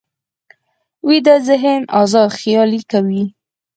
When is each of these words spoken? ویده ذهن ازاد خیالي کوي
ویده 1.07 1.35
ذهن 1.47 1.81
ازاد 2.01 2.29
خیالي 2.39 2.81
کوي 2.91 3.23